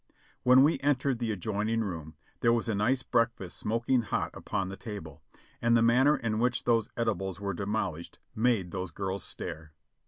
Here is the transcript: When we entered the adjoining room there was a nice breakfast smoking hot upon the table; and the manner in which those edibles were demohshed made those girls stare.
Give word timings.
When 0.41 0.63
we 0.63 0.79
entered 0.79 1.19
the 1.19 1.31
adjoining 1.31 1.81
room 1.81 2.15
there 2.39 2.51
was 2.51 2.67
a 2.67 2.73
nice 2.73 3.03
breakfast 3.03 3.55
smoking 3.57 4.01
hot 4.01 4.31
upon 4.33 4.67
the 4.69 4.75
table; 4.75 5.21
and 5.61 5.77
the 5.77 5.83
manner 5.83 6.17
in 6.17 6.39
which 6.39 6.63
those 6.63 6.89
edibles 6.97 7.39
were 7.39 7.53
demohshed 7.53 8.15
made 8.35 8.71
those 8.71 8.89
girls 8.89 9.23
stare. 9.23 9.75